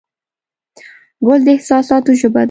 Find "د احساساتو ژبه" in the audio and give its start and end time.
1.45-2.39